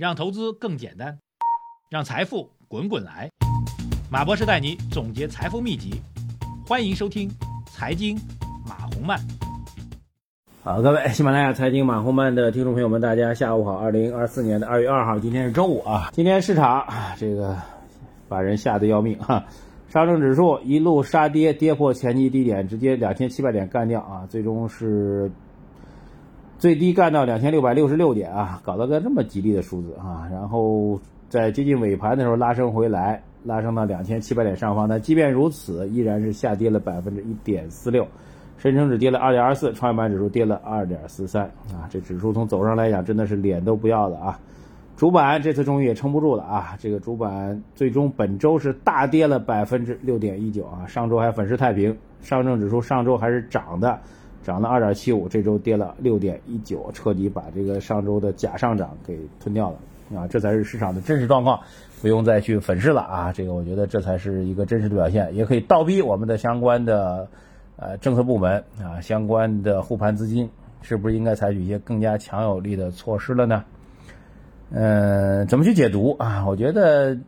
[0.00, 1.14] 让投资更简单，
[1.90, 3.28] 让财富滚滚来。
[4.10, 6.00] 马博士带你总结财富秘籍，
[6.66, 7.28] 欢迎收听
[7.70, 8.18] 《财经
[8.66, 9.18] 马红漫》。
[10.62, 13.76] 好，各位喜马拉雅财经马红漫的听众朋友们，大家下午好。
[13.76, 16.08] 二零二四年的二月二号，今天是周五啊。
[16.14, 16.82] 今天市场
[17.18, 17.54] 这个
[18.26, 19.44] 把人吓得要命哈，
[19.90, 25.30] 上证指数一路杀跌，跌破前期低点，直接两千七百点干掉啊，最终是。
[26.60, 31.00] 最低干到两千六百六十六点啊，搞到个这么吉利的数字啊，然后
[31.30, 34.86] 在接近尾盘的时候拉升回来，拉升到两千七百点上方。
[34.86, 38.06] 但即便如此，依然是下跌了百分之一点四六，
[38.58, 41.88] 深成指跌了二点二四，创业板指数跌了二点四三啊。
[41.88, 44.38] 这指数从走上来讲，真的是脸都不要了啊。
[44.98, 53.98] 主板这次终于也撑不住了啊，这个主板最终本周是大跌了百分之六点一九啊，上周还粉饰太平，上证指数上周还是涨的。
[54.42, 60.26] 涨了二点七五，这周跌了六点一九，彻底把这个上周的假上涨给吞掉了啊！
[60.26, 61.60] 这才是市场的真实状况，
[62.00, 63.32] 不用再去粉饰了啊！
[63.32, 67.28] 这个我觉得这才是一个真实的表现，也可以倒逼我们的相关的
[67.76, 70.50] 呃政策部门啊，相关的护盘资金
[70.82, 73.64] 是不是应该采取一些更加强有力的措施了呢？
[74.70, 76.44] 嗯，怎么去解读啊？
[76.46, 77.18] 我觉得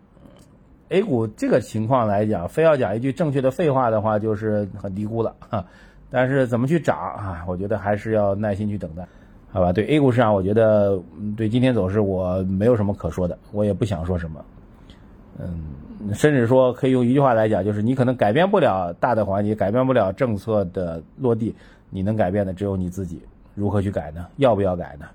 [0.88, 5.66] A 股这个情况来讲，非要讲一句正确的废话的话，就是很低估了哈。
[6.12, 7.42] 但是怎么去涨啊？
[7.48, 9.04] 我觉得还是要耐心去等待，
[9.50, 9.72] 好吧？
[9.72, 11.00] 对 A 股市场，我觉得
[11.36, 14.44] 对今天走势我没有什么可说的，我也不想说什么。
[15.38, 21.54] 嗯，甚至说可以用一句话来讲，就是你可能改变不了大的环境，改变不了政策的落地，
[21.88, 23.20] 你能改变的只有你自己。
[23.54, 24.26] 如何去改呢？
[24.36, 25.06] 要不要改呢？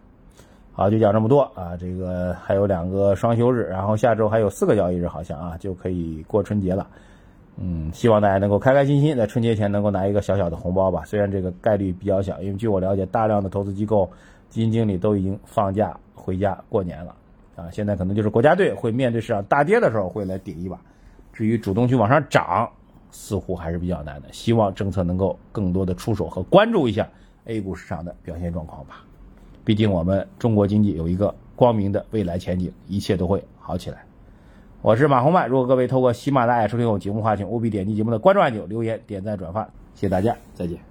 [0.71, 1.77] 好，就讲这么多啊。
[1.79, 6.85] 这个还有两个双休日，然后下周还有四个交易日，好像啊就可以过春节了。
[7.59, 11.03] 嗯，希望大家能够开开心心，在春节前能够拿一个小小的红包吧。
[11.05, 14.07] 虽然这个概率比较小，因为据我了解，大量的投资机构、
[14.47, 17.15] 基金经理都已经放假回家过年了
[17.55, 17.69] 啊。
[17.71, 20.79] 现在可能就是国家队会面对市场大跌的时候会来顶一把，
[21.33, 22.69] 至于主动去往上涨，
[23.09, 24.31] 似乎还是比较难的。
[24.31, 27.09] 希望政策能够更多的出手和关注一下
[27.45, 29.03] A 股市场的表现状况吧。
[29.65, 34.05] 毕竟我们中国经济有一个光明的未来前景，一切都会好起来。
[34.87, 40.87] 我是马红漫，如果各位透过喜马拉雅收听我节目的话，请务必点击节目的关注按钮，留言、点赞、转发，谢谢大家，再见。